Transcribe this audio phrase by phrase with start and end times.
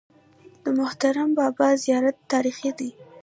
[0.63, 2.89] د مهترلام بابا زیارت تاریخي دی